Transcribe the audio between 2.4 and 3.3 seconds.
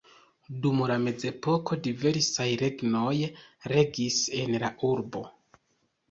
regnoj